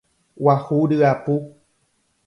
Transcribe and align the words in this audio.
Guahu 0.43 0.79
ryapu. 0.91 1.35